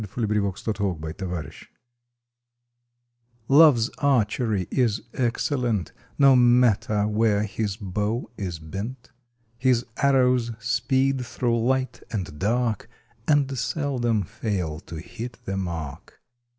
[0.01, 0.29] July Thirtieth
[0.67, 1.69] WILLING TARGETS T
[3.51, 9.11] OVE S archery is excellent, No matter where his bow is bent.
[9.59, 12.89] His arrows speed through light and dark
[13.27, 16.19] And seldom fail to hit the mark.